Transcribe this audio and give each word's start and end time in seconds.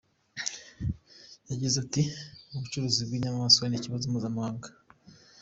Yagize 1.49 1.75
ati 1.83 2.01
“Ubucuruzi 2.53 3.01
bw’inyamaswa 3.07 3.63
ni 3.67 3.75
ikibazo 3.77 4.03
mpuzamahanga. 4.07 4.67